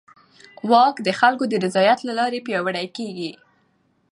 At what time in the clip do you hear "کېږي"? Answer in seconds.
2.97-3.31